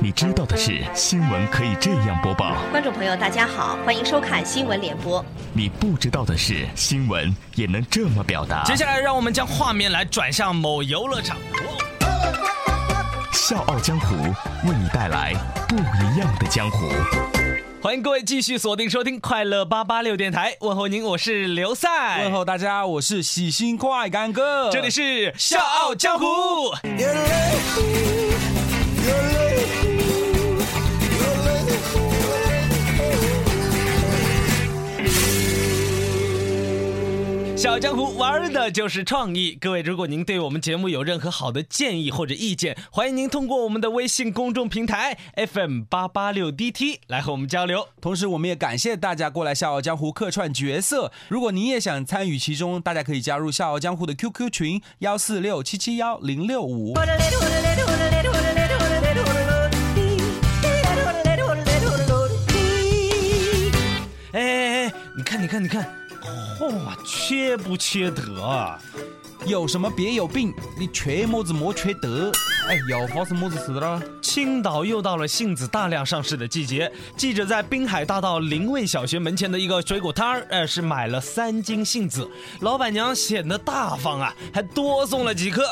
[0.00, 2.54] 你知道的是，新闻可以这样播报。
[2.70, 5.24] 观众朋友，大家好，欢迎收看新闻联播。
[5.52, 8.62] 你不知道的是，新闻也能这么表达。
[8.64, 11.36] 接下来，让我们将画面来转向某游乐场。
[13.32, 14.16] 笑傲江湖
[14.68, 15.32] 为你带来
[15.68, 16.88] 不一样的江湖。
[17.82, 22.22] 欢迎各位继续锁定收听快乐八八六电台，问候您，我是刘赛。
[22.22, 26.26] 问候大家，我是喜新快干哥，这里是笑傲江湖。
[37.56, 39.56] 小江湖玩的就是创意。
[39.58, 47.88] 各位，如果您对我们节目有任何好的建议或者意见，欢迎您通过我们的微信公众平台 FM 八八六 DT 来和我们交流。
[47.98, 51.10] 同时，我们也感谢大家过来《笑傲江湖》客串角色。
[51.28, 56.92] 如果您也想参与其中，大家可以加入《笑傲江湖》的 QQ 群幺四六七七幺零六五。
[64.32, 66.05] 哎哎哎，你看，你看，你看。
[66.58, 68.78] 嚯，缺不缺德啊？
[69.46, 70.52] 有什么别有病？
[70.76, 72.32] 你缺么子莫缺德？
[72.68, 74.02] 哎，又发生么子事了？
[74.20, 82.28] 青岛又到了杏子大量上市的季节，记者在滨海大道临卫小学门前的一个水果摊儿，呃，是买了三斤杏子，
[82.60, 85.62] 老板娘显得大方啊，还多送了几颗。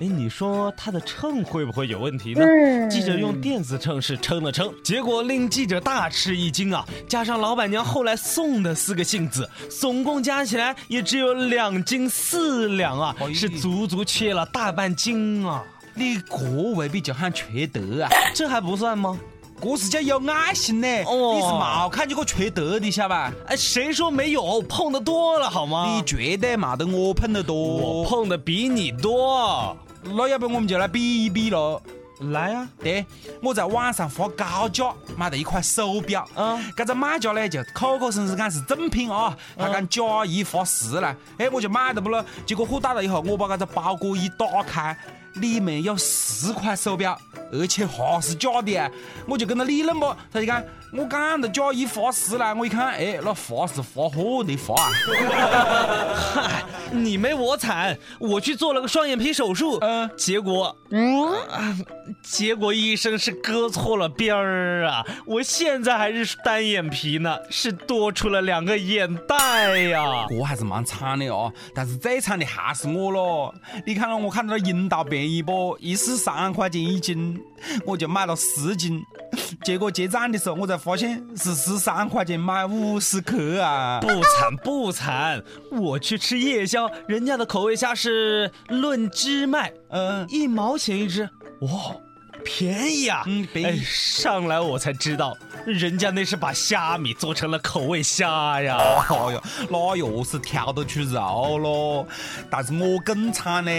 [0.00, 2.42] 哎，你说她的秤会不会有问题呢？
[2.88, 6.82] 记者用电子秤是称了称，结果令记者大吃一惊啊！
[7.06, 15.62] 加上老板娘后来送的四个杏子，总共加起来也只有两斤四两啊，是足足切了大半斤啊！
[15.94, 18.10] 你这未必就喊缺德啊？
[18.34, 19.18] 这还不算吗？
[19.60, 20.86] 这是叫有爱心呢。
[21.04, 23.32] 哦，你是冇看见过缺德的，晓得吧？
[23.48, 24.62] 哎，谁说没有？
[24.62, 25.92] 碰的多了好吗？
[25.96, 27.56] 你绝对冇得我碰得多。
[27.56, 29.76] 我碰的比你多。
[30.04, 31.82] 那要不我们就来比一比喽。
[32.20, 32.68] 来啊！
[32.82, 33.06] 对，
[33.42, 36.28] 我在网上花高价买了一块手表。
[36.34, 41.16] 嗯，这个买家呢就口口声声讲是正品啊，他讲假一罚十了。
[41.38, 42.24] 哎，我就买了不咯？
[42.44, 44.96] 结果货到了以后，我把这个包裹一打开。
[45.38, 47.18] 里面有四块手表，
[47.52, 48.90] 而且还是假的，
[49.26, 50.62] 我就跟他理论不，他就讲
[50.92, 54.74] 我讲的假一发十来，我一看，哎，那发是发货的发。
[54.74, 54.90] 啊！
[56.14, 61.34] 嗨，你没我惨，我去做了个双眼皮手术，嗯，结果，嗯，
[62.22, 73.54] 结果医生是割错了边儿啊，我现在还是单眼皮呢，是多出了两个眼袋呀，我还是蛮惨的哦，但是最惨的还是我咯，
[73.86, 75.76] 你看了我看到那阴道便宜不？
[75.78, 77.40] 一十三块钱一斤，
[77.84, 79.02] 我就买了十斤。
[79.62, 84.00] 结果结账的时候，我才发现是十三块钱买五十克啊！
[84.00, 91.28] 不惨不惨，我去吃夜宵，人家的口味虾是论只卖，嗯，一毛钱一只，
[91.60, 91.94] 哇！
[92.44, 93.22] 便宜啊！
[93.26, 93.82] 嗯，便宜。
[93.84, 98.76] 上来我才知道，人家那是把虾米做成了口味虾呀！
[98.76, 102.06] 哎呦，那又是挑得出肉咯。
[102.50, 103.70] 但是我更惨呢，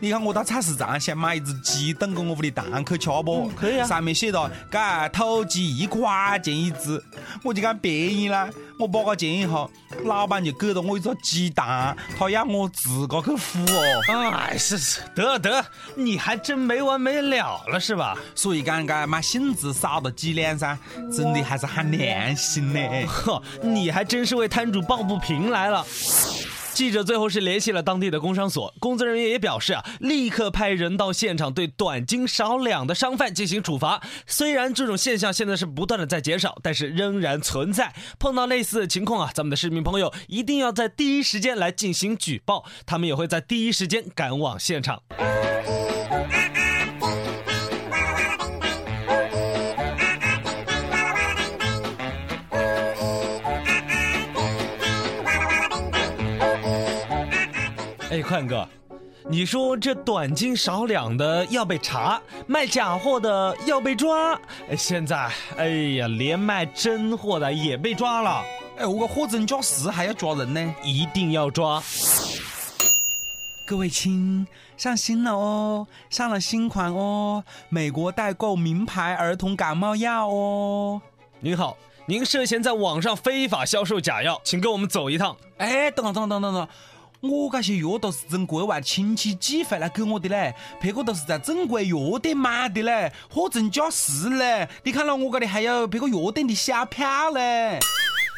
[0.00, 3.48] 你看我到菜市场想买一只鸡炖给我屋里堂客吃不？
[3.56, 3.86] 可以啊。
[3.86, 7.02] 上面写着，嘎土鸡一块钱一只，
[7.42, 8.48] 我就讲便宜啦。
[8.80, 9.70] 我把个钱以后，
[10.04, 14.32] 老板就给了我一个鸡蛋，他要我自个去孵哦。
[14.32, 15.62] 哎，是是，得得，
[15.94, 18.16] 你还真没完没了了是吧？
[18.34, 20.78] 所以讲讲买性子少的几两噻，
[21.14, 23.06] 真的还是很良心呢。
[23.06, 25.84] 呵，你还真是为摊主抱不平来了。
[26.80, 34.02] 记者最后是联系了当地的工商所，工作人员也表示啊，立刻派人到现场对短斤少两的商贩进行处罚。
[34.26, 37.92] 虽然这种现象现在是不断的在减少，但是仍然存在。
[38.18, 45.02] 碰到类似的情况啊，咱们的市民朋友一定要在第一时间来进行举报，他们也会在第一时间赶往现场。
[58.30, 58.64] 宽哥，
[59.28, 64.40] 你说这短斤少两的要被查，卖假货的要被抓，
[64.78, 68.44] 现在，哎呀，连卖真货的也被抓了。
[68.78, 71.82] 哎，我个货真价实还要抓人呢，一定要抓。
[73.66, 81.02] 各位亲，上新了哦，上了新款哦，美国代购名牌儿童感冒药哦。
[81.40, 81.76] 您好，
[82.06, 85.36] 您涉嫌在网上非法销售假药，请跟我们走一趟。
[85.58, 86.68] 哎，等等等等等等。
[87.20, 94.66] 我这些药都是从国外亲戚寄回来给我的嘞，别个都是在正规药店买的嘞，货真价实嘞。
[94.84, 97.78] 你看了我这里还有别个药店的小票嘞。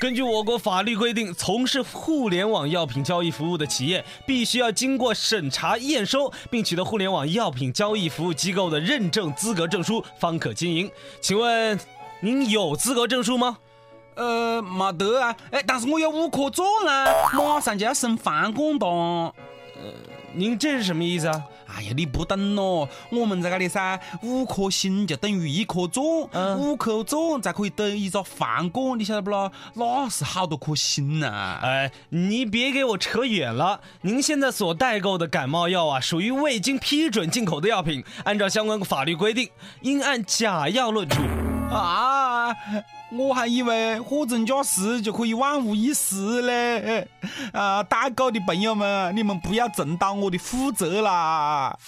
[0.00, 10.90] 根据我国法律规定，从事互联网药品交易服务的企业必须要经过审查验收，并取得互联网药品交易服务机构的认证资格证书，方可经营。
[11.20, 11.78] 请问
[12.20, 13.58] 您有资格证书吗？
[14.14, 15.34] 呃，没得啊。
[15.50, 19.34] 哎，但是我有五颗钻呢，马上就要升饭馆档。
[20.36, 21.44] 您这是什么意思啊？
[21.66, 26.04] 哎呀，你不懂咯，我们在这里噻，五颗星就等于一颗钻，
[26.58, 29.52] 五颗钻才可以等一个饭馆，你晓得不咯？
[29.74, 31.60] 那是好多颗星呐？
[31.62, 33.80] 哎，你别给我扯远了。
[34.00, 39.48] 您现在所代购的感冒药啊，属于未经批准进口的药品，按照相关法律规定，
[39.82, 41.22] 应按假药论处。
[41.70, 42.33] 啊！
[43.12, 47.06] 我还以为货真价实就可以万无一失嘞！
[47.52, 51.78] 啊，代购的朋友们，你们不要重蹈我的覆辙啦！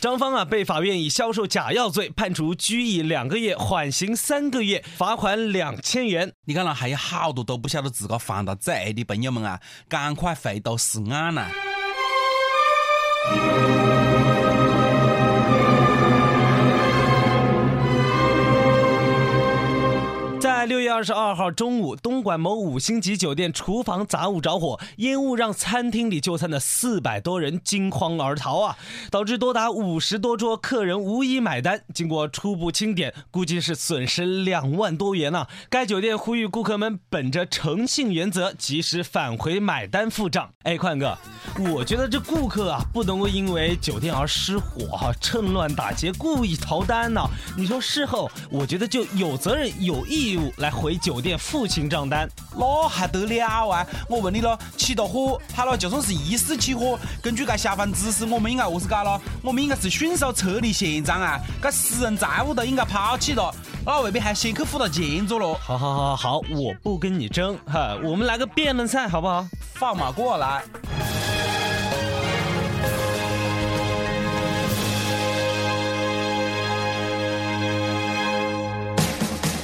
[0.00, 6.32] 张芳啊，被法院以销售假药罪判处拘役两个月，缓刑三个月，罚款两千元。
[6.46, 11.46] 你看了，还有好多都不晓得自个犯了罪的朋友们啊，赶快回头是岸呐！
[20.68, 28.76] 六月二十二号中午，东莞某五星级酒店厨房杂物着火，烟雾让餐厅里就餐的四百多人惊慌而逃啊，
[29.10, 31.80] 导致多达五十多桌客人无一买单。
[31.94, 35.46] 经过初步清点，估计是损失两万多元呢。
[35.70, 40.50] 该酒店呼吁顾客们本着诚信原则，及时返回买单付账。
[40.64, 41.16] 哎，宽哥，
[41.72, 47.22] 我觉得这顾客啊，不能够因为酒店而失火哈，趁乱打劫，故意逃单呢。
[47.56, 50.52] 你说事后，我觉得就有责任有义务。
[50.58, 53.86] 来回酒店付清账单，那还得了啊！
[54.08, 59.20] 我问你了，起到火，好了，就算是一时起火，根据该消防知识，我们应该何是搞了？
[59.42, 61.38] 我们应该是迅速撤离现场啊！
[61.60, 65.54] 该私人财物都应该抛弃了，那未必还先去付了钱着了？
[65.60, 69.46] 好好好好，我不跟你争哈，我们来个辩论赛好不好？
[69.74, 70.64] 放马过来。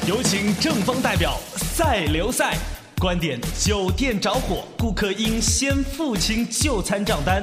[0.06, 2.58] 有请正方代表赛刘赛，
[2.98, 7.42] 观点：酒店着火，顾客应先付清就餐账单。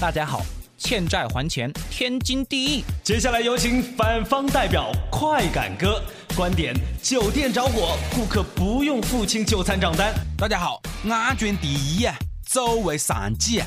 [0.00, 0.40] 大家好，
[0.78, 2.84] 欠债还钱，天经地义。
[3.04, 6.02] 接下来有请反方代表快感哥，
[6.34, 10.14] 观点：酒店着火，顾客不用付清就餐账单。
[10.38, 12.16] 大家好，安全第一啊，
[12.46, 13.60] 走为上计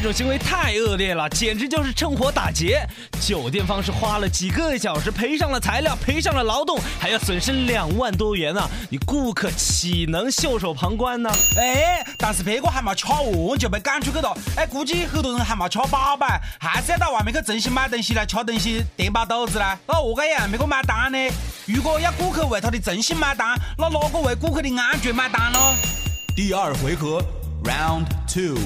[0.00, 2.86] 这种行为太恶劣了，简直就是趁火打劫！
[3.20, 8.70] 酒店方是花了几个小时，赔上了材料，赔上了劳动，还要损失两万多元啊！
[8.90, 11.28] 你顾客岂能袖手旁观呢？
[11.56, 19.76] 哎，但是别个还没吃完就被赶出去了，哎，估计很多人还没吃饱吧，还是要到外面去重新买东西来吃东西，填饱肚子啦。
[19.84, 21.18] 那何个样别个买单呢？
[21.66, 25.58] 如果要顾客为他的诚信买单，那哪个为顾客的安全买单呢？
[26.36, 27.20] 第二回合
[27.64, 28.56] ，Round Two。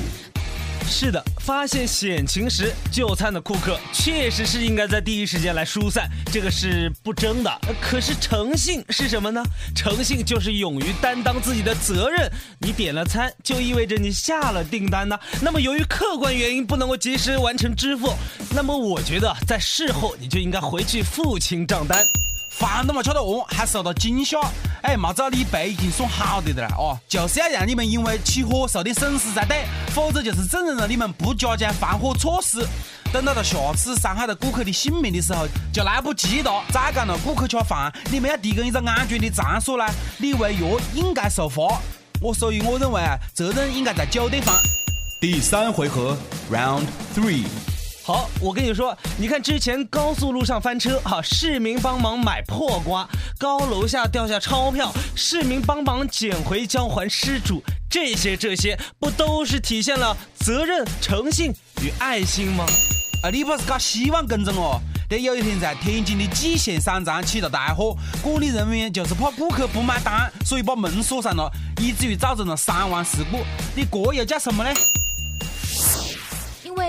[0.92, 7.50] 是的，发现险情时就餐的顾客确实是应该在第一时间来疏散，这个是不争的。
[7.80, 9.42] 可是诚信是什么呢？
[9.74, 12.30] 诚信就是勇于担当自己的责任。
[12.60, 15.18] 你点了餐，就意味着你下了订单呢。
[15.40, 18.12] 那么由于客观原因不能够及时完成支付，
[18.54, 21.98] 那么我觉得在事后你就应该回去付清账单。
[22.50, 24.38] 饭都没吃得完，还受到惊吓，
[24.82, 29.64] 哎，没找你赔已经算好的了哦，就是要让你们因为起火受点损失才对，
[29.94, 32.66] 否则就是证明了你们不加强防火措施。
[33.12, 36.64] 等到了下次伤害到顾客的性命的时候，就来不及了。
[36.72, 39.84] 再讲了，顾客吃饭，你们要提供一个安全的场所呢，
[40.18, 41.80] 你违约应该受罚。
[42.20, 44.54] 我所以我认为啊，责任应该在酒店方。
[45.20, 46.16] 第三回合
[46.50, 47.44] ，Round Three。
[48.04, 62.66] 好，我跟你说，你看之前高速路上翻车，哈，市民帮忙买破瓜，高楼下掉下钞票，市民帮忙捡回交还失主，这些这些不都是体现了责任、诚信与爱心吗？
[63.22, 64.80] 啊，你不是搞希望工程哦？
[65.08, 71.48] 这有一天在天津的蓟县商场起了大火，管理人员就是怕顾客不买单，所以把门锁上了，
[71.80, 73.38] 以至于造成了伤亡事故。
[73.76, 74.70] 你这又叫什么呢？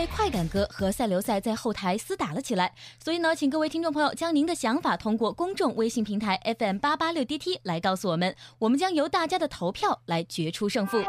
[0.07, 11.03] 快感哥和赛刘赛在后台厮打了起来，所以呢，请各位听众朋友将您的想法通过公众微信平台 FM 八八六 DT 来告诉我们，我们将由大家的投票来决出胜负。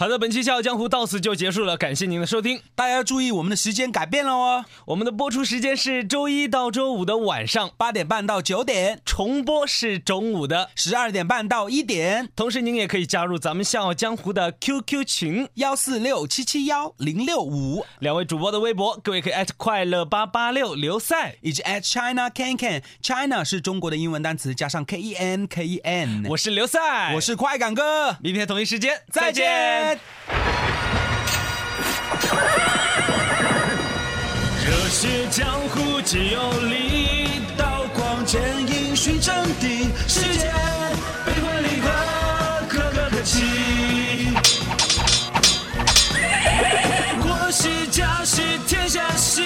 [0.00, 2.62] 好的，本期《笑傲江湖》到此就结束了，感谢您的收听。
[2.76, 12.28] 大家要注意，我们的时间改变了哦，我们的播出时间是周一到周五的晚上八点半到九点，重播是中午的十二点半到一点。
[12.36, 22.84] 同时，您也可以加入咱们《笑傲江湖》的 QQ 群幺四六七七幺零六五，两位主播的微博，各位可以艾特快乐八八六刘赛，以及 at China Can Can。
[23.02, 26.24] China 是中国的英文单词，加上 K E N K E N。
[26.28, 29.87] 我是刘赛，我是快感哥，明天同一时间再见。
[34.64, 40.52] 热血江湖皆有力，刀光剑影寻真谛，世间
[41.24, 41.88] 悲欢离合，
[42.68, 44.34] 可歌可泣。
[47.22, 49.42] 国事家事天下事，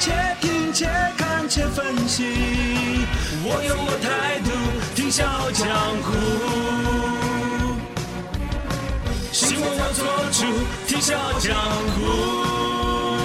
[0.00, 0.10] 且
[0.40, 2.24] 听且看且分析。
[3.44, 4.08] 我有我态
[10.40, 10.56] 我做主，
[10.86, 11.54] 听笑傲江
[11.92, 12.00] 湖。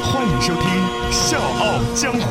[0.03, 0.63] 欢迎收听
[1.13, 2.27] 《笑傲江湖》。